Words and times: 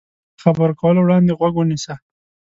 له 0.35 0.39
خبرو 0.43 0.77
کولو 0.81 0.99
وړاندې 1.03 1.37
غوږ 1.39 1.53
ونیسه. 1.57 1.93